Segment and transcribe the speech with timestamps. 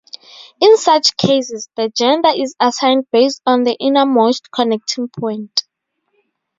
[0.59, 5.63] In such cases, the gender is assigned based on the "innermost" connecting point.